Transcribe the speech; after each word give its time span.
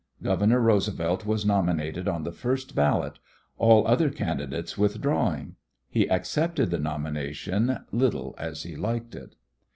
Governor 0.23 0.59
Roosevelt 0.61 1.27
was 1.27 1.45
nominated 1.45 2.07
on 2.07 2.23
the 2.23 2.31
first 2.31 2.73
ballot, 2.73 3.19
all 3.59 3.85
other 3.85 4.09
candidates 4.09 4.75
withdrawing. 4.75 5.57
He 5.91 6.09
accepted 6.09 6.71
the 6.71 6.79
nomination 6.79 7.77
little 7.91 8.33
as 8.39 8.63
he 8.63 8.75
liked 8.75 9.13
it. 9.13 9.35